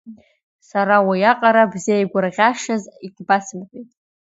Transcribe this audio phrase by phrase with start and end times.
[0.69, 3.89] Сара уиаҟара бзеигәырӷьашаз егьбасымҳәеит.